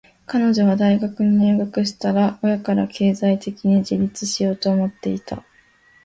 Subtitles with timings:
[0.25, 5.43] 彼女は大学に入学したら、親から経済的に独立しようと思っていた。